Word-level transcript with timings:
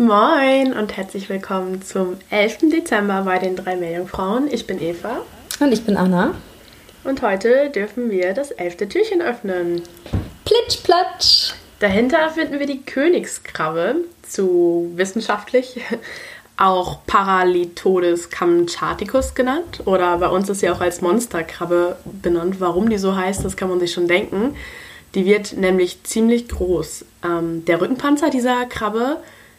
Moin 0.00 0.74
und 0.74 0.96
herzlich 0.96 1.28
willkommen 1.28 1.82
zum 1.82 2.18
11. 2.30 2.70
Dezember 2.70 3.22
bei 3.22 3.40
den 3.40 3.56
drei 3.56 3.74
Meerjungfrauen. 3.74 4.46
Ich 4.48 4.64
bin 4.64 4.80
Eva. 4.80 5.22
Und 5.58 5.72
ich 5.72 5.84
bin 5.84 5.96
Anna. 5.96 6.36
Und 7.02 7.20
heute 7.20 7.68
dürfen 7.70 8.08
wir 8.08 8.32
das 8.32 8.52
elfte 8.52 8.88
Türchen 8.88 9.20
öffnen. 9.20 9.82
Plitsch, 10.44 10.84
platsch. 10.84 11.54
Dahinter 11.80 12.30
finden 12.30 12.60
wir 12.60 12.66
die 12.66 12.82
Königskrabbe, 12.82 13.96
zu 14.22 14.92
wissenschaftlich 14.94 15.80
auch 16.56 17.04
Paralitodes 17.08 18.30
kamchaticus 18.30 19.34
genannt. 19.34 19.82
Oder 19.84 20.18
bei 20.18 20.28
uns 20.28 20.48
ist 20.48 20.60
sie 20.60 20.70
auch 20.70 20.80
als 20.80 21.00
Monsterkrabbe 21.00 21.96
benannt. 22.22 22.60
Warum 22.60 22.88
die 22.88 22.98
so 22.98 23.16
heißt, 23.16 23.44
das 23.44 23.56
kann 23.56 23.68
man 23.68 23.80
sich 23.80 23.94
schon 23.94 24.06
denken. 24.06 24.54
Die 25.16 25.26
wird 25.26 25.56
nämlich 25.56 26.04
ziemlich 26.04 26.46
groß. 26.48 27.04
Ähm, 27.24 27.64
der 27.64 27.80
Rückenpanzer 27.80 28.30
dieser 28.30 28.64
Krabbe 28.66 29.16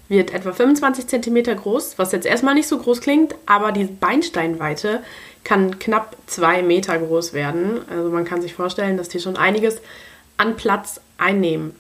wird 0.10 0.34
etwa 0.34 0.52
25 0.52 1.08
cm 1.08 1.56
groß, 1.56 1.98
was 1.98 2.12
jetzt 2.12 2.26
erstmal 2.26 2.56
nicht 2.56 2.68
so 2.68 2.80
groß 2.80 3.00
klingt, 3.00 3.36
aber 3.46 3.72
die 3.72 3.86
Beinsteinweite 3.86 5.02
kann 5.44 5.80
knapp 5.80 6.18
2 6.28 6.64
Meter 6.64 6.98
groß 6.98 7.34
werden. 7.34 7.82
Also 7.90 8.10
man 8.10 8.26
kann 8.26 8.42
sich 8.42 8.54
vorstellen, 8.54 8.98
dass 8.98 9.08
die 9.08 9.20
schon 9.20 9.38
einiges 9.38 9.80
an 10.38 10.56
Platz 10.56 11.00
einnehmen. 11.18 11.76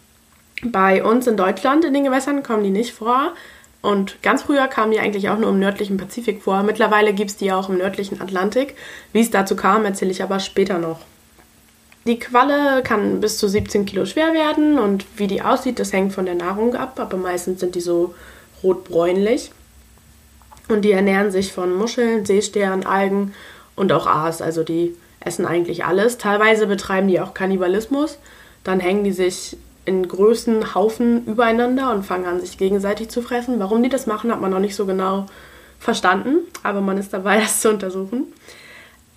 Bei 0.63 1.03
uns 1.03 1.27
in 1.27 1.38
Deutschland 1.38 1.86
in 1.86 1.94
den 1.94 2.03
Gewässern 2.03 2.44
kommen 2.44 2.63
die 2.63 2.70
nicht 2.70 2.94
vor. 2.94 3.34
Und 3.81 4.22
ganz 4.22 4.44
früher 4.44 4.67
kamen 4.67 4.91
die 4.91 5.00
eigentlich 5.00 5.30
auch 5.30 5.38
nur 5.38 5.50
im 5.50 5.59
nördlichen 5.59 5.98
Pazifik 5.98 6.41
vor. 6.41 6.64
Mittlerweile 6.64 7.14
gibt 7.14 7.30
es 7.31 7.38
die 7.38 7.52
auch 7.53 7.70
im 7.70 7.77
nördlichen 7.77 8.22
Atlantik. 8.22 8.75
Wie 9.14 9.22
es 9.22 9.31
dazu 9.31 9.55
kam, 9.55 9.86
erzähle 9.86 10.11
ich 10.11 10.22
aber 10.22 10.39
später 10.39 10.80
noch. 10.80 11.00
Die 12.05 12.20
Qualle 12.20 12.81
kann 12.84 13.20
bis 13.20 13.38
zu 13.38 13.48
17 13.48 13.85
Kilo 13.85 14.05
schwer 14.05 14.34
werden 14.34 14.80
und 14.80 15.05
wie 15.17 15.27
die 15.27 15.41
aussieht, 15.41 15.80
das 15.80 15.94
hängt 15.94 16.13
von 16.13 16.25
der 16.25 16.35
Nahrung 16.35 16.75
ab, 16.75 16.99
aber 16.99 17.17
meistens 17.17 17.59
sind 17.59 17.75
die 17.75 17.81
so 17.81 18.13
rotbräunlich. 18.63 19.52
Und 20.70 20.84
die 20.84 20.91
ernähren 20.91 21.31
sich 21.31 21.52
von 21.52 21.73
Muscheln, 21.73 22.25
Seesternen, 22.25 22.86
Algen 22.86 23.33
und 23.75 23.92
auch 23.92 24.08
Aas. 24.08 24.42
Also 24.42 24.64
die 24.64 24.95
essen 25.20 25.45
eigentlich 25.45 25.83
alles. 25.83 26.17
Teilweise 26.17 26.67
betreiben 26.67 27.08
die 27.08 27.20
auch 27.20 27.33
Kannibalismus. 27.33 28.20
Dann 28.64 28.80
hängen 28.80 29.03
die 29.03 29.11
sich 29.11 29.58
in 29.86 30.08
größten 30.08 30.75
Haufen 30.75 31.25
übereinander 31.25 31.92
und 31.92 32.05
fangen 32.05 32.25
an, 32.25 32.39
sich 32.39 32.58
gegenseitig 32.58 33.09
zu 33.09 33.22
fressen. 33.22 33.59
Warum 33.59 33.81
die 33.81 33.89
das 33.89 34.05
machen, 34.05 34.31
hat 34.31 34.42
man 34.42 34.52
noch 34.52 34.59
nicht 34.59 34.75
so 34.75 34.86
genau 34.86 35.25
verstanden, 35.80 36.39
aber 36.61 36.81
man 36.81 36.97
ist 36.97 37.14
dabei, 37.14 37.39
das 37.39 37.61
zu 37.61 37.70
untersuchen. 37.70 38.27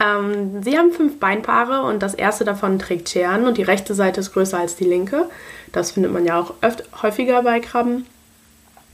Ähm, 0.02 0.62
sie 0.62 0.76
haben 0.76 0.92
fünf 0.92 1.18
Beinpaare 1.20 1.82
und 1.82 2.02
das 2.02 2.14
erste 2.14 2.44
davon 2.44 2.78
trägt 2.78 3.08
Scheren 3.08 3.46
und 3.46 3.58
die 3.58 3.62
rechte 3.62 3.94
Seite 3.94 4.20
ist 4.20 4.32
größer 4.32 4.58
als 4.58 4.76
die 4.76 4.84
linke. 4.84 5.28
Das 5.70 5.92
findet 5.92 6.12
man 6.12 6.24
ja 6.24 6.40
auch 6.40 6.54
öfter, 6.60 6.84
häufiger 7.02 7.42
bei 7.42 7.60
Krabben. 7.60 8.06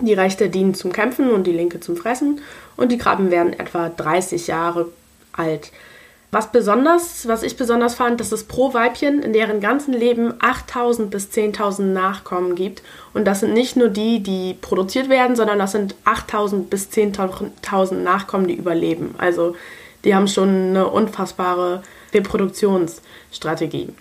Die 0.01 0.15
rechte 0.15 0.49
dient 0.49 0.77
zum 0.77 0.93
Kämpfen 0.93 1.31
und 1.31 1.47
die 1.47 1.53
linke 1.53 1.81
zum 1.81 1.97
Fressen 1.97 2.41
und 2.77 2.93
die 2.93 2.99
Krabben 2.99 3.31
werden 3.31 3.53
etwa 3.59 3.89
30 3.89 4.47
Jahre 4.47 4.89
alt. 5.33 5.73
Was 6.31 6.53
besonders, 6.53 7.27
was 7.27 7.43
ich 7.43 7.57
besonders 7.57 7.95
fand, 7.95 8.21
dass 8.21 8.33
es 8.33 8.45
pro 8.45 8.75
Weibchen 8.75 9.23
in 9.23 9.33
deren 9.33 9.61
ganzen 9.61 9.95
Leben 9.95 10.35
8000 10.41 11.11
bis 11.11 11.29
10.000 11.31 11.85
Nachkommen 11.85 12.55
gibt. 12.55 12.83
Und 13.15 13.25
das 13.25 13.41
sind 13.41 13.55
nicht 13.55 13.77
nur 13.77 13.89
die, 13.89 14.23
die 14.23 14.55
produziert 14.61 15.09
werden, 15.09 15.37
sondern 15.37 15.59
das 15.59 15.73
sind 15.73 15.95
8000 16.05 16.69
bis 16.69 16.91
10.000 16.91 17.95
Nachkommen, 17.95 18.47
die 18.47 18.57
überleben. 18.57 19.15
Also 19.17 19.57
die 20.05 20.15
haben 20.15 20.29
schon 20.29 20.49
eine 20.49 20.87
unfassbare 20.87 21.83
Reproduktionsstrategie. 22.15 23.93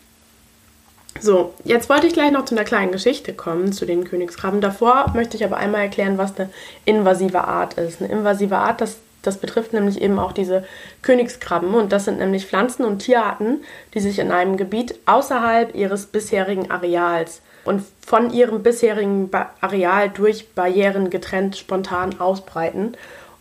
So, 1.20 1.54
jetzt 1.64 1.90
wollte 1.90 2.08
ich 2.08 2.14
gleich 2.14 2.32
noch 2.32 2.46
zu 2.46 2.56
einer 2.56 2.64
kleinen 2.64 2.92
Geschichte 2.92 3.34
kommen, 3.34 3.74
zu 3.74 3.86
den 3.86 4.04
Königskrabben. 4.04 4.62
Davor 4.62 5.12
möchte 5.16 5.36
ich 5.36 5.44
aber 5.44 5.58
einmal 5.58 5.82
erklären, 5.82 6.18
was 6.18 6.38
eine 6.38 6.50
invasive 6.86 7.44
Art 7.44 7.74
ist. 7.74 8.02
Eine 8.02 8.12
invasive 8.12 8.58
Art, 8.58 8.82
das 8.82 8.98
das 9.28 9.38
betrifft 9.38 9.74
nämlich 9.74 10.02
eben 10.02 10.20
auch 10.20 10.32
diese 10.32 10.64
Königskrabben 11.02 11.74
und 11.74 11.92
das 11.92 12.06
sind 12.06 12.18
nämlich 12.18 12.46
Pflanzen- 12.46 12.86
und 12.86 13.00
Tierarten, 13.00 13.62
die 13.94 14.00
sich 14.00 14.20
in 14.20 14.32
einem 14.32 14.56
Gebiet 14.56 14.96
außerhalb 15.06 15.76
ihres 15.76 16.06
bisherigen 16.06 16.72
Areals 16.72 17.42
und 17.66 17.84
von 18.06 18.32
ihrem 18.32 18.64
bisherigen 18.64 19.30
Areal 19.60 20.10
durch 20.10 20.54
Barrieren 20.54 21.10
getrennt 21.10 21.58
spontan 21.58 22.22
ausbreiten. 22.22 22.96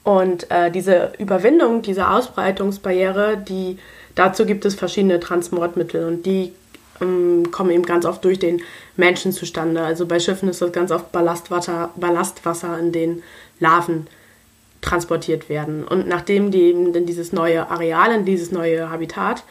Und 0.06 0.49
äh, 0.53 0.71
diese 0.71 1.15
Überwindung 1.19 1.83
dieser 1.83 2.15
Ausbreitungsbarriere, 2.15 3.39
die 3.39 3.77
dazu 4.15 4.47
gibt 4.47 4.65
es 4.65 4.77
verschiedene 4.77 5.19
Transportmittel 5.19 6.06
und 6.06 6.25
die 6.25 6.53
ähm, 7.00 7.50
kommen 7.50 7.71
eben 7.71 7.83
ganz 7.83 8.06
oft 8.06 8.25
durch 8.25 8.39
den 8.39 8.62
Menschen 8.97 9.33
zustande. 9.33 9.83
Also 9.83 10.06
bei 10.06 10.21
Schiffen 10.21 10.49
ist 10.49 10.62
das 10.62 10.71
ganz 10.71 10.93
oft 10.93 11.11
Ballastwasser, 11.11 11.91
Ballastwasser 11.97 12.78
in 12.78 12.93
den 12.93 13.25
Larven 13.59 14.06
transportiert 14.81 15.49
werden. 15.49 15.83
Und 15.83 16.06
nachdem 16.06 16.53
die 16.53 16.62
eben 16.62 16.95
in 16.95 17.05
dieses 17.05 17.33
neue 17.33 17.69
Areal, 17.69 18.15
in 18.15 18.25
dieses 18.25 18.53
neue 18.53 18.89
Habitat 18.89 19.43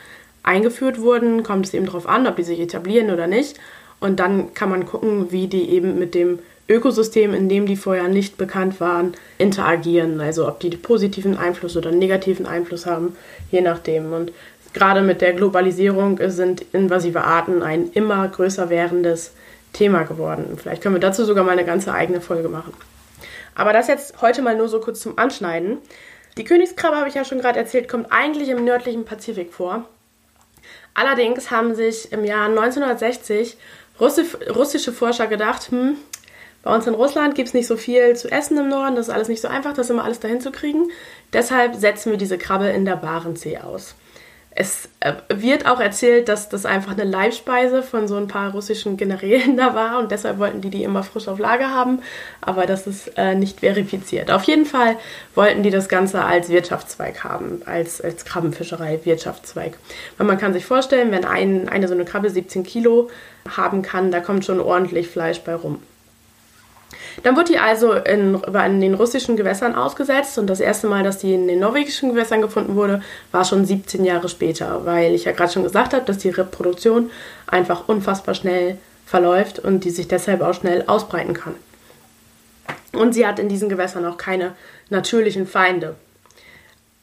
eingeführt 0.42 1.02
wurden, 1.02 1.44
kommt 1.44 1.66
es 1.66 1.74
eben 1.74 1.88
darauf 1.88 2.08
an, 2.08 2.28
ob 2.28 2.38
die 2.38 2.44
sich 2.44 2.62
etablieren 2.62 3.12
oder 3.12 3.28
nicht. 3.28 3.60
Und 4.00 4.22
dann 4.22 4.54
kann 4.54 4.70
man 4.70 4.86
gucken, 4.86 5.34
wie 5.34 5.48
die 5.48 5.70
eben 5.72 6.00
mit 6.00 6.16
dem 6.16 6.40
Ökosystem, 6.68 7.34
in 7.34 7.48
dem 7.48 7.66
die 7.66 7.76
vorher 7.76 8.08
nicht 8.08 8.38
bekannt 8.38 8.80
waren, 8.80 9.14
interagieren. 9.38 10.20
Also 10.20 10.48
ob 10.48 10.60
die 10.60 10.70
positiven 10.70 11.38
Einfluss 11.38 11.78
oder 11.78 11.92
negativen 11.92 12.48
Einfluss 12.48 12.86
haben, 12.86 13.16
je 13.52 13.62
nachdem. 13.62 14.14
Und 14.14 14.32
gerade 14.74 15.02
mit 15.02 15.22
der 15.22 15.34
Globalisierung 15.34 16.20
sind 16.30 16.66
invasive 16.74 17.24
Arten 17.24 17.62
ein 17.62 17.92
immer 17.92 18.28
größer 18.28 18.70
werdendes 18.70 19.34
Thema 19.74 20.04
geworden. 20.04 20.58
Vielleicht 20.58 20.82
können 20.82 20.96
wir 20.96 21.00
dazu 21.00 21.24
sogar 21.26 21.44
mal 21.44 21.52
eine 21.52 21.66
ganze 21.66 21.94
eigene 21.94 22.22
Folge 22.22 22.50
machen. 22.50 22.74
Aber 23.54 23.72
das 23.72 23.88
jetzt 23.88 24.22
heute 24.22 24.42
mal 24.42 24.58
nur 24.58 24.68
so 24.68 24.80
kurz 24.80 25.00
zum 25.00 25.18
Anschneiden. 25.18 25.78
Die 26.38 26.44
Königskrabbe, 26.44 26.98
habe 26.98 27.08
ich 27.08 27.16
ja 27.16 27.24
schon 27.24 27.40
gerade 27.40 27.60
erzählt, 27.60 27.88
kommt 27.88 28.08
eigentlich 28.12 28.50
im 28.50 28.66
nördlichen 28.66 29.06
Pazifik 29.06 29.54
vor. 29.54 29.86
Allerdings 30.94 31.52
haben 31.52 31.76
sich 31.76 32.12
im 32.12 32.26
Jahr 32.26 32.48
1960 32.50 33.58
russische 34.00 34.92
Forscher 34.92 35.28
gedacht, 35.28 35.72
hm, 35.72 35.98
bei 36.66 36.74
uns 36.74 36.88
in 36.88 36.96
Russland 36.96 37.36
gibt 37.36 37.50
es 37.50 37.54
nicht 37.54 37.68
so 37.68 37.78
viel 37.78 38.16
zu 38.16 38.32
essen 38.32 38.58
im 38.58 38.70
Norden, 38.70 38.96
das 38.96 39.08
ist 39.08 39.14
alles 39.14 39.28
nicht 39.28 39.40
so 39.40 39.48
einfach, 39.48 39.74
das 39.74 39.92
immer 39.92 40.04
alles 40.04 40.20
dahin 40.20 40.42
zu 40.42 40.52
kriegen. 40.52 40.90
Deshalb 41.32 41.76
setzen 41.76 42.10
wir 42.10 42.18
diese 42.18 42.40
Krabbe 42.40 42.70
in 42.70 42.86
der 42.86 42.96
Barentssee 42.96 43.60
aus. 43.60 43.94
Es 44.50 44.90
äh, 45.00 45.14
wird 45.30 45.68
auch 45.68 45.80
erzählt, 45.80 46.28
dass 46.28 46.50
das 46.50 46.66
einfach 46.66 46.94
eine 46.94 47.04
Leibspeise 47.04 47.84
von 47.84 48.08
so 48.08 48.16
ein 48.16 48.28
paar 48.28 48.52
russischen 48.52 48.98
Generälen 48.98 49.58
da 49.58 49.76
war 49.76 50.00
und 50.00 50.12
deshalb 50.12 50.40
wollten 50.40 50.62
die 50.62 50.72
die 50.72 50.84
immer 50.84 51.04
frisch 51.04 51.28
auf 51.28 51.38
Lager 51.38 51.70
haben, 51.70 52.00
aber 52.42 52.66
das 52.66 52.88
ist 52.88 53.12
äh, 53.16 53.36
nicht 53.36 53.60
verifiziert. 53.60 54.32
Auf 54.32 54.46
jeden 54.46 54.66
Fall 54.66 54.96
wollten 55.36 55.62
die 55.62 55.70
das 55.70 55.88
Ganze 55.88 56.24
als 56.24 56.50
Wirtschaftszweig 56.50 57.24
haben, 57.24 57.62
als, 57.68 58.02
als 58.02 58.26
Krabbenfischerei 58.26 59.02
Wirtschaftszweig. 59.04 59.78
Weil 60.18 60.26
man 60.26 60.40
kann 60.40 60.54
sich 60.54 60.66
vorstellen, 60.66 61.12
wenn 61.12 61.26
ein, 61.26 61.70
eine 61.70 61.88
so 61.88 61.94
eine 61.94 62.06
Krabbe 62.06 62.32
17 62.32 62.64
Kilo 62.64 63.12
haben 63.56 63.84
kann, 63.84 64.10
da 64.10 64.20
kommt 64.20 64.46
schon 64.46 64.60
ordentlich 64.60 65.10
Fleisch 65.10 65.42
bei 65.42 65.54
rum. 65.54 65.80
Dann 67.24 67.38
wird 67.38 67.50
die 67.50 67.58
also 67.58 67.94
in, 67.94 68.36
in 68.44 68.82
den 68.82 68.94
russischen 68.94 69.36
Gewässern 69.36 69.76
ausgesetzt 69.76 70.38
und 70.38 70.48
das 70.48 70.60
erste 70.60 70.88
Mal, 70.88 71.04
dass 71.04 71.18
die 71.18 71.34
in 71.34 71.48
den 71.48 71.60
norwegischen 71.60 72.10
Gewässern 72.10 72.42
gefunden 72.42 72.76
wurde, 72.76 73.02
war 73.32 73.46
schon 73.46 73.66
17 73.66 74.04
Jahre 74.04 74.30
später, 74.30 74.86
weil 74.86 75.14
ich 75.14 75.26
ja 75.26 75.32
gerade 75.32 75.52
schon 75.52 75.64
gesagt 75.64 75.94
habe, 75.94 76.06
dass 76.06 76.18
die 76.18 76.30
Reproduktion 76.30 77.10
einfach 77.48 77.88
unfassbar 77.88 78.36
schnell 78.36 78.78
verläuft 79.06 79.60
und 79.60 79.84
die 79.84 79.92
sich 79.92 80.08
deshalb 80.08 80.42
auch 80.42 80.54
schnell 80.54 80.84
ausbreiten 80.88 81.34
kann. 81.34 81.56
Und 82.92 83.14
sie 83.14 83.28
hat 83.28 83.40
in 83.40 83.50
diesen 83.50 83.70
Gewässern 83.70 84.06
auch 84.06 84.18
keine 84.18 84.56
natürlichen 84.90 85.48
Feinde. 85.48 85.96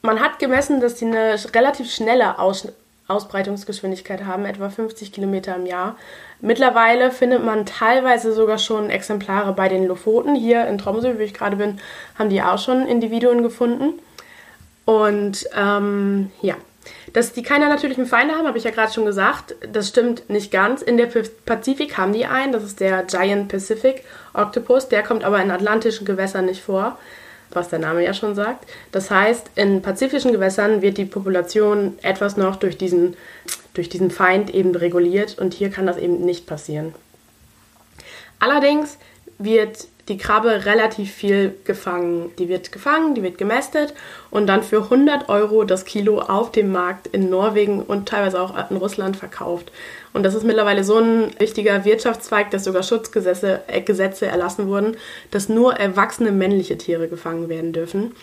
Man 0.01 0.19
hat 0.19 0.39
gemessen, 0.39 0.81
dass 0.81 0.99
sie 0.99 1.05
eine 1.05 1.37
relativ 1.55 1.91
schnelle 1.91 2.39
Aus 2.39 2.67
Ausbreitungsgeschwindigkeit 3.13 4.25
haben, 4.25 4.45
etwa 4.45 4.69
50 4.69 5.11
Kilometer 5.11 5.55
im 5.55 5.65
Jahr. 5.65 5.95
Mittlerweile 6.41 7.11
findet 7.11 7.43
man 7.43 7.65
teilweise 7.65 8.33
sogar 8.33 8.57
schon 8.57 8.89
Exemplare 8.89 9.53
bei 9.53 9.69
den 9.69 9.85
Lofoten. 9.87 10.35
Hier 10.35 10.67
in 10.67 10.77
Tromsø, 10.77 11.15
wo 11.17 11.21
ich 11.21 11.33
gerade 11.33 11.55
bin, 11.55 11.79
haben 12.17 12.29
die 12.29 12.41
auch 12.41 12.59
schon 12.59 12.85
Individuen 12.85 13.43
gefunden. 13.43 13.99
Und 14.85 15.47
ähm, 15.55 16.31
ja, 16.41 16.55
dass 17.13 17.31
die 17.33 17.43
keine 17.43 17.69
natürlichen 17.69 18.05
Feinde 18.05 18.35
haben, 18.35 18.47
habe 18.47 18.57
ich 18.57 18.63
ja 18.63 18.71
gerade 18.71 18.91
schon 18.91 19.05
gesagt. 19.05 19.55
Das 19.71 19.87
stimmt 19.87 20.29
nicht 20.29 20.51
ganz. 20.51 20.81
In 20.81 20.97
der 20.97 21.07
Pazifik 21.45 21.97
haben 21.97 22.13
die 22.13 22.25
einen, 22.25 22.51
das 22.51 22.63
ist 22.63 22.79
der 22.79 23.03
Giant 23.03 23.47
Pacific 23.49 24.03
Octopus. 24.33 24.89
Der 24.89 25.03
kommt 25.03 25.23
aber 25.23 25.41
in 25.41 25.51
atlantischen 25.51 26.05
Gewässern 26.05 26.45
nicht 26.45 26.61
vor 26.61 26.97
was 27.55 27.69
der 27.69 27.79
Name 27.79 28.03
ja 28.03 28.13
schon 28.13 28.35
sagt. 28.35 28.69
Das 28.91 29.11
heißt, 29.11 29.51
in 29.55 29.81
pazifischen 29.81 30.31
Gewässern 30.31 30.81
wird 30.81 30.97
die 30.97 31.05
Population 31.05 31.97
etwas 32.01 32.37
noch 32.37 32.55
durch 32.55 32.77
diesen, 32.77 33.15
durch 33.73 33.89
diesen 33.89 34.11
Feind 34.11 34.53
eben 34.53 34.75
reguliert 34.75 35.37
und 35.37 35.53
hier 35.53 35.69
kann 35.69 35.87
das 35.87 35.97
eben 35.97 36.25
nicht 36.25 36.47
passieren. 36.47 36.93
Allerdings 38.39 38.97
wird 39.37 39.87
die 40.09 40.17
Krabbe 40.17 40.65
relativ 40.65 41.13
viel 41.13 41.55
gefangen. 41.63 42.31
Die 42.37 42.49
wird 42.49 42.73
gefangen, 42.73 43.15
die 43.15 43.23
wird 43.23 43.37
gemästet 43.37 43.93
und 44.31 44.47
dann 44.47 44.61
für 44.61 44.83
100 44.83 45.29
Euro 45.29 45.63
das 45.63 45.85
Kilo 45.85 46.19
auf 46.19 46.51
dem 46.51 46.71
Markt 46.71 47.07
in 47.07 47.29
Norwegen 47.29 47.81
und 47.81 48.09
teilweise 48.09 48.41
auch 48.41 48.69
in 48.69 48.77
Russland 48.77 49.15
verkauft. 49.15 49.71
Und 50.11 50.23
das 50.23 50.35
ist 50.35 50.43
mittlerweile 50.43 50.83
so 50.83 50.97
ein 50.97 51.31
wichtiger 51.39 51.85
Wirtschaftszweig, 51.85 52.51
dass 52.51 52.65
sogar 52.65 52.83
Schutzgesetze 52.83 53.61
äh, 53.67 53.81
Gesetze 53.81 54.25
erlassen 54.25 54.67
wurden, 54.67 54.97
dass 55.31 55.47
nur 55.47 55.75
erwachsene 55.75 56.31
männliche 56.31 56.77
Tiere 56.77 57.07
gefangen 57.07 57.47
werden 57.47 57.71
dürfen. 57.71 58.13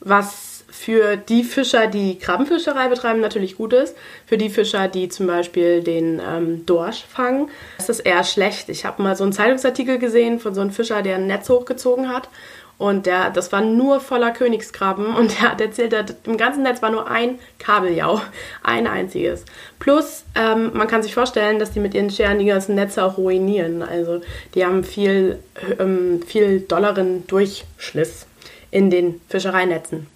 Was 0.00 0.53
für 0.74 1.16
die 1.16 1.44
Fischer, 1.44 1.86
die 1.86 2.18
Krabbenfischerei 2.18 2.88
betreiben, 2.88 3.20
natürlich 3.20 3.56
gut 3.56 3.72
ist. 3.72 3.96
Für 4.26 4.36
die 4.36 4.50
Fischer, 4.50 4.88
die 4.88 5.08
zum 5.08 5.28
Beispiel 5.28 5.82
den 5.82 6.20
ähm, 6.20 6.66
Dorsch 6.66 7.04
fangen, 7.08 7.48
ist 7.78 7.88
das 7.88 8.00
eher 8.00 8.24
schlecht. 8.24 8.68
Ich 8.68 8.84
habe 8.84 9.00
mal 9.00 9.14
so 9.14 9.22
einen 9.22 9.32
Zeitungsartikel 9.32 9.98
gesehen 9.98 10.40
von 10.40 10.52
so 10.52 10.60
einem 10.60 10.72
Fischer, 10.72 11.00
der 11.02 11.16
ein 11.16 11.28
Netz 11.28 11.48
hochgezogen 11.48 12.08
hat. 12.12 12.28
Und 12.76 13.06
der, 13.06 13.30
das 13.30 13.52
war 13.52 13.60
nur 13.60 14.00
voller 14.00 14.32
Königskrabben. 14.32 15.14
Und 15.14 15.40
der 15.40 15.52
hat 15.52 15.60
erzählt, 15.60 16.16
im 16.24 16.36
ganzen 16.36 16.64
Netz 16.64 16.82
war 16.82 16.90
nur 16.90 17.08
ein 17.08 17.38
Kabeljau. 17.60 18.20
Ein 18.64 18.88
einziges. 18.88 19.44
Plus, 19.78 20.24
ähm, 20.34 20.72
man 20.74 20.88
kann 20.88 21.04
sich 21.04 21.14
vorstellen, 21.14 21.60
dass 21.60 21.70
die 21.70 21.80
mit 21.80 21.94
ihren 21.94 22.10
Scheren 22.10 22.40
die 22.40 22.46
ganzen 22.46 22.74
Netze 22.74 23.04
auch 23.04 23.16
ruinieren. 23.16 23.82
Also, 23.82 24.22
die 24.56 24.66
haben 24.66 24.82
viel, 24.82 25.38
ähm, 25.78 26.20
viel 26.26 26.60
dollaren 26.60 27.26
Durchschliss 27.28 28.26
in 28.72 28.90
den 28.90 29.20
Fischereinetzen. 29.28 30.08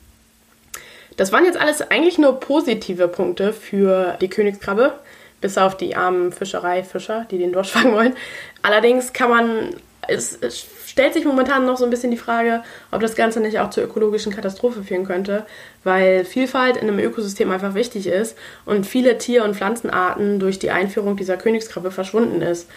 Das 1.19 1.33
waren 1.33 1.45
jetzt 1.45 1.61
alles 1.61 1.83
eigentlich 1.83 2.17
nur 2.17 2.39
positive 2.39 3.09
Punkte 3.09 3.53
für 3.53 4.17
die 4.21 4.29
Königskrabbe, 4.29 4.95
bis 5.41 5.59
auf 5.59 5.77
die 5.77 5.97
armen 5.97 6.33
Fischereifischer, 6.33 7.27
die 7.31 7.39
den 7.39 7.53
Dorsch 7.53 7.71
fangen 7.73 7.93
wollen. 7.93 8.15
Allerdings 8.63 9.13
kann 9.13 9.29
man, 9.29 9.75
es, 10.07 10.39
es 10.41 10.65
stellt 10.87 11.15
sich 11.15 11.25
momentan 11.25 11.67
noch 11.67 11.77
so 11.77 11.85
ein 11.85 11.91
bisschen 11.91 12.13
die 12.13 12.17
Frage, 12.17 12.63
ob 12.93 13.01
das 13.01 13.17
Ganze 13.17 13.41
nicht 13.41 13.59
auch 13.59 13.71
zur 13.71 13.83
ökologischen 13.83 14.33
Katastrophe 14.33 14.85
führen 14.85 15.05
könnte, 15.05 15.45
weil 15.83 16.25
Vielfalt 16.25 16.77
in 16.77 16.89
einem 16.89 17.01
Ökosystem 17.01 17.51
einfach 17.51 17.75
wichtig 17.75 18.07
ist 18.07 18.39
und 18.65 18.87
viele 18.87 19.19
Tier- 19.19 19.43
und 19.43 19.57
Pflanzenarten 19.57 20.39
durch 20.39 20.61
die 20.61 20.71
Einführung 20.71 21.17
dieser 21.17 21.37
Königskrabbe 21.37 21.91
verschwunden 21.91 22.43
ist. 22.43 22.69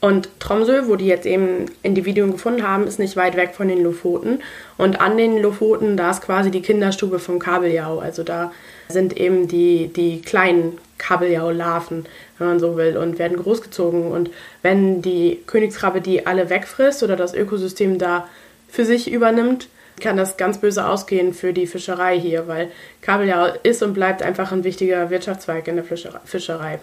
Und 0.00 0.30
Tromsø, 0.40 0.86
wo 0.86 0.96
die 0.96 1.06
jetzt 1.06 1.26
eben 1.26 1.66
Individuen 1.82 2.32
gefunden 2.32 2.66
haben, 2.66 2.86
ist 2.86 2.98
nicht 2.98 3.16
weit 3.16 3.36
weg 3.36 3.54
von 3.54 3.68
den 3.68 3.82
Lofoten. 3.82 4.40
Und 4.78 5.00
an 5.00 5.18
den 5.18 5.40
Lofoten, 5.40 5.98
da 5.98 6.10
ist 6.10 6.22
quasi 6.22 6.50
die 6.50 6.62
Kinderstube 6.62 7.18
vom 7.18 7.38
Kabeljau. 7.38 7.98
Also 7.98 8.22
da 8.22 8.50
sind 8.88 9.16
eben 9.18 9.46
die, 9.46 9.88
die 9.88 10.22
kleinen 10.22 10.78
Kabeljau-Larven, 10.96 12.06
wenn 12.38 12.46
man 12.46 12.60
so 12.60 12.78
will, 12.78 12.96
und 12.96 13.18
werden 13.18 13.36
großgezogen. 13.36 14.10
Und 14.10 14.30
wenn 14.62 15.02
die 15.02 15.40
Königskrabbe 15.46 16.00
die 16.00 16.26
alle 16.26 16.48
wegfrisst 16.48 17.02
oder 17.02 17.16
das 17.16 17.34
Ökosystem 17.34 17.98
da 17.98 18.26
für 18.68 18.86
sich 18.86 19.10
übernimmt, 19.10 19.68
kann 20.00 20.16
das 20.16 20.38
ganz 20.38 20.58
böse 20.58 20.86
ausgehen 20.86 21.34
für 21.34 21.52
die 21.52 21.66
Fischerei 21.66 22.18
hier, 22.18 22.48
weil 22.48 22.70
Kabeljau 23.02 23.48
ist 23.64 23.82
und 23.82 23.92
bleibt 23.92 24.22
einfach 24.22 24.50
ein 24.50 24.64
wichtiger 24.64 25.10
Wirtschaftszweig 25.10 25.68
in 25.68 25.76
der 25.76 25.84
Fischerei. 25.84 26.78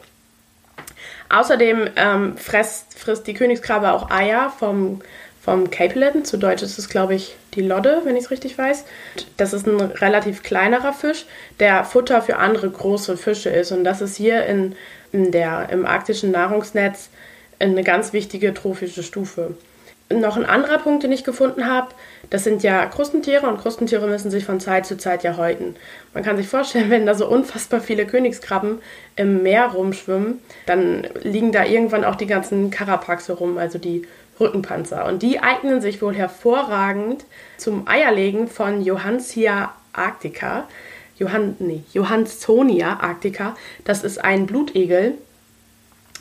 Außerdem 1.29 1.89
ähm, 1.95 2.37
frisst, 2.37 2.97
frisst 2.97 3.27
die 3.27 3.33
Königskrabbe 3.33 3.91
auch 3.91 4.09
Eier 4.09 4.53
vom, 4.57 5.01
vom 5.41 5.69
Capelin. 5.69 6.25
Zu 6.25 6.37
Deutsch 6.37 6.63
ist 6.63 6.77
es, 6.77 6.89
glaube 6.89 7.15
ich, 7.15 7.35
die 7.53 7.61
Lodde, 7.61 8.01
wenn 8.03 8.15
ich 8.15 8.25
es 8.25 8.31
richtig 8.31 8.57
weiß. 8.57 8.85
Das 9.35 9.53
ist 9.53 9.67
ein 9.67 9.79
relativ 9.79 10.43
kleinerer 10.43 10.93
Fisch, 10.93 11.25
der 11.59 11.83
Futter 11.83 12.21
für 12.21 12.37
andere 12.37 12.69
große 12.69 13.17
Fische 13.17 13.49
ist. 13.49 13.71
Und 13.71 13.83
das 13.83 14.01
ist 14.01 14.15
hier 14.15 14.45
in, 14.45 14.75
in 15.11 15.31
der, 15.31 15.69
im 15.69 15.85
arktischen 15.85 16.31
Nahrungsnetz 16.31 17.09
eine 17.59 17.83
ganz 17.83 18.13
wichtige 18.13 18.53
trophische 18.53 19.03
Stufe 19.03 19.55
noch 20.09 20.37
ein 20.37 20.45
anderer 20.45 20.77
Punkt, 20.77 21.03
den 21.03 21.11
ich 21.11 21.23
gefunden 21.23 21.67
habe, 21.67 21.89
das 22.29 22.43
sind 22.43 22.63
ja 22.63 22.85
Krustentiere 22.85 23.47
und 23.47 23.59
Krustentiere 23.59 24.07
müssen 24.07 24.31
sich 24.31 24.45
von 24.45 24.59
Zeit 24.59 24.85
zu 24.85 24.97
Zeit 24.97 25.23
ja 25.23 25.37
häuten. 25.37 25.75
Man 26.13 26.23
kann 26.23 26.37
sich 26.37 26.47
vorstellen, 26.47 26.89
wenn 26.89 27.05
da 27.05 27.15
so 27.15 27.27
unfassbar 27.27 27.81
viele 27.81 28.05
Königskrabben 28.05 28.79
im 29.15 29.43
Meer 29.43 29.67
rumschwimmen, 29.67 30.39
dann 30.65 31.07
liegen 31.23 31.51
da 31.51 31.65
irgendwann 31.65 32.03
auch 32.03 32.15
die 32.15 32.27
ganzen 32.27 32.71
Karapaxe 32.71 33.33
rum, 33.33 33.57
also 33.57 33.77
die 33.77 34.07
Rückenpanzer. 34.39 35.05
Und 35.05 35.23
die 35.23 35.39
eignen 35.39 35.81
sich 35.81 36.01
wohl 36.01 36.15
hervorragend 36.15 37.25
zum 37.57 37.87
Eierlegen 37.87 38.47
von 38.47 38.81
Johansia 38.81 39.73
arctica. 39.93 40.67
Johann, 41.17 41.55
nee, 41.59 41.83
Johansonia 41.93 42.99
arctica. 43.01 43.55
Das 43.83 44.03
ist 44.03 44.23
ein 44.23 44.45
Blutegel. 44.45 45.15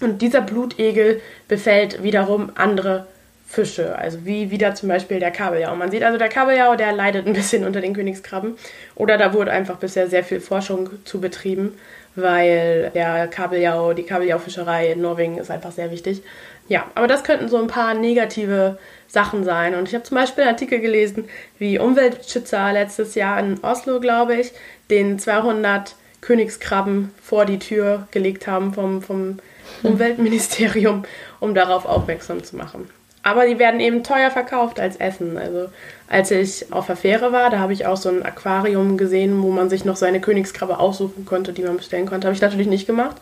Und 0.00 0.22
dieser 0.22 0.40
Blutegel 0.40 1.20
befällt 1.48 2.02
wiederum 2.02 2.50
andere 2.54 3.06
Fische, 3.46 3.96
also 3.96 4.24
wie 4.24 4.50
wieder 4.50 4.74
zum 4.74 4.88
Beispiel 4.88 5.20
der 5.20 5.30
Kabeljau. 5.30 5.74
Man 5.76 5.90
sieht 5.90 6.02
also, 6.02 6.18
der 6.18 6.28
Kabeljau, 6.28 6.74
der 6.74 6.92
leidet 6.92 7.26
ein 7.26 7.32
bisschen 7.32 7.64
unter 7.64 7.80
den 7.80 7.94
Königskrabben. 7.94 8.56
Oder 8.96 9.18
da 9.18 9.32
wurde 9.32 9.52
einfach 9.52 9.76
bisher 9.76 10.08
sehr 10.08 10.24
viel 10.24 10.40
Forschung 10.40 10.90
zu 11.04 11.20
betrieben, 11.20 11.78
weil 12.16 12.90
der 12.94 13.28
Kabeljau, 13.28 13.92
die 13.92 14.02
Kabeljaufischerei 14.02 14.92
in 14.92 15.00
Norwegen 15.00 15.38
ist 15.38 15.50
einfach 15.50 15.70
sehr 15.70 15.92
wichtig. 15.92 16.22
Ja, 16.68 16.86
aber 16.96 17.06
das 17.06 17.22
könnten 17.22 17.48
so 17.48 17.58
ein 17.58 17.68
paar 17.68 17.94
negative 17.94 18.78
Sachen 19.06 19.44
sein. 19.44 19.76
Und 19.76 19.88
ich 19.88 19.94
habe 19.94 20.04
zum 20.04 20.16
Beispiel 20.16 20.42
einen 20.42 20.52
Artikel 20.52 20.80
gelesen, 20.80 21.28
wie 21.58 21.78
Umweltschützer 21.78 22.72
letztes 22.72 23.14
Jahr 23.14 23.38
in 23.38 23.62
Oslo, 23.62 24.00
glaube 24.00 24.34
ich, 24.34 24.52
den 24.90 25.20
200 25.20 25.94
Königskrabben 26.20 27.12
vor 27.22 27.44
die 27.44 27.60
Tür 27.60 28.08
gelegt 28.10 28.48
haben 28.48 28.74
vom, 28.74 29.02
vom 29.02 29.38
Umweltministerium, 29.84 31.04
um 31.38 31.54
darauf 31.54 31.86
aufmerksam 31.86 32.42
zu 32.42 32.56
machen. 32.56 32.90
Aber 33.26 33.44
die 33.44 33.58
werden 33.58 33.80
eben 33.80 34.04
teuer 34.04 34.30
verkauft 34.30 34.78
als 34.78 34.98
Essen. 34.98 35.36
Also 35.36 35.68
als 36.06 36.30
ich 36.30 36.72
auf 36.72 36.86
der 36.86 36.94
Fähre 36.94 37.32
war, 37.32 37.50
da 37.50 37.58
habe 37.58 37.72
ich 37.72 37.84
auch 37.84 37.96
so 37.96 38.08
ein 38.08 38.22
Aquarium 38.22 38.96
gesehen, 38.96 39.42
wo 39.42 39.50
man 39.50 39.68
sich 39.68 39.84
noch 39.84 39.96
seine 39.96 40.20
Königskrabbe 40.20 40.78
aussuchen 40.78 41.24
konnte, 41.26 41.52
die 41.52 41.62
man 41.62 41.76
bestellen 41.76 42.06
konnte. 42.06 42.28
Habe 42.28 42.36
ich 42.36 42.40
natürlich 42.40 42.68
nicht 42.68 42.86
gemacht. 42.86 43.16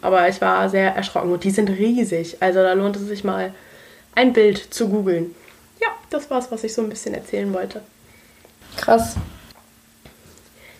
Aber 0.00 0.26
ich 0.30 0.40
war 0.40 0.70
sehr 0.70 0.96
erschrocken. 0.96 1.30
Und 1.30 1.44
die 1.44 1.50
sind 1.50 1.68
riesig. 1.68 2.38
Also 2.40 2.60
da 2.62 2.72
lohnt 2.72 2.96
es 2.96 3.02
sich 3.02 3.22
mal, 3.22 3.52
ein 4.14 4.32
Bild 4.32 4.72
zu 4.72 4.88
googeln. 4.88 5.34
Ja, 5.78 5.88
das 6.08 6.30
war's, 6.30 6.50
was 6.50 6.64
ich 6.64 6.72
so 6.72 6.80
ein 6.80 6.88
bisschen 6.88 7.12
erzählen 7.12 7.52
wollte. 7.52 7.82
Krass. 8.78 9.16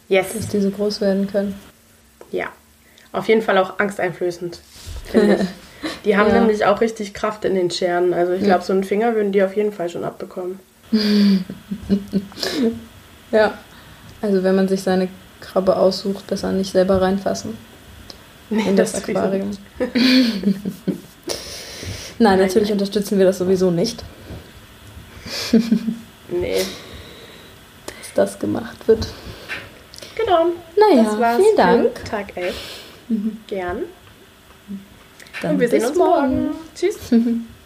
Yes. 0.09 0.33
Dass 0.33 0.49
die 0.49 0.61
so 0.61 0.71
groß 0.71 1.03
werden 1.03 1.31
können. 1.31 1.55
Ja. 2.31 2.47
Auf 3.13 3.29
jeden 3.29 3.43
Fall 3.43 3.59
auch 3.59 3.79
angsteinflößend, 3.79 4.59
finde 5.05 5.35
ich. 5.35 5.49
Die 6.05 6.17
haben 6.17 6.29
ja. 6.29 6.41
nämlich 6.41 6.65
auch 6.65 6.81
richtig 6.81 7.15
Kraft 7.15 7.45
in 7.45 7.55
den 7.55 7.71
Scheren. 7.71 8.13
Also 8.13 8.33
ich 8.33 8.43
glaube, 8.43 8.65
so 8.65 8.73
einen 8.73 8.85
Finger 8.85 9.15
würden 9.15 9.33
die 9.33 9.43
auf 9.43 9.57
jeden 9.57 9.73
Fall 9.73 9.89
schon 9.89 10.05
abbekommen. 10.05 10.59
ja. 13.31 13.55
Also 14.23 14.43
wenn 14.43 14.55
man 14.57 14.69
sich 14.69 14.83
seine 14.83 15.09
Krabbe 15.41 15.77
aussucht, 15.77 16.27
besser 16.27 16.53
nicht 16.53 16.73
selber 16.73 17.01
reinfassen. 17.01 17.57
Nee, 18.53 18.69
in 18.69 18.75
das, 18.75 18.91
das 18.91 19.09
Aquarium. 19.09 19.53
Nein, 22.19 22.39
natürlich 22.41 22.73
unterstützen 22.73 23.17
wir 23.17 23.25
das 23.25 23.39
sowieso 23.39 23.71
nicht. 23.71 24.03
nee. 26.29 26.63
Dass 27.87 28.13
das 28.17 28.37
gemacht 28.41 28.89
wird. 28.89 29.07
Genau. 30.17 30.47
Naja, 30.77 31.37
vielen 31.37 31.57
Dank. 31.57 32.05
Tag 32.05 32.37
11. 32.37 32.55
Mhm. 33.09 33.37
Gern. 33.47 33.83
Dann 35.43 35.53
Und 35.55 35.61
wir 35.61 35.69
sehen 35.69 35.85
uns 35.85 35.97
morgen. 35.97 36.45
morgen. 36.45 36.57
Tschüss. 36.75 36.99